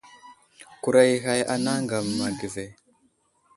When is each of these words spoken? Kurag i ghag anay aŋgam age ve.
Kurag 0.81 1.09
i 1.15 1.17
ghag 1.23 1.41
anay 1.53 1.77
aŋgam 1.79 2.07
age 2.27 2.47
ve. 2.53 2.65